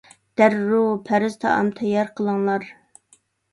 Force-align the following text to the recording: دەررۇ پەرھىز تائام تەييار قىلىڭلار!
دەررۇ 0.39 0.79
پەرھىز 1.09 1.37
تائام 1.45 1.71
تەييار 1.81 2.11
قىلىڭلار! 2.17 2.69